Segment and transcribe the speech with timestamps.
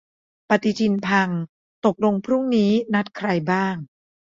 [0.49, 1.29] ปฏิทินพัง
[1.85, 3.75] ตกลงพรุ่งนี้นัดใครบ้าง?